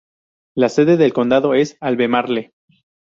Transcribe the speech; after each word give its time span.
La 0.55 0.69
sede 0.69 0.97
del 0.97 1.13
condado 1.13 1.53
es 1.53 1.77
Albemarle. 1.79 2.53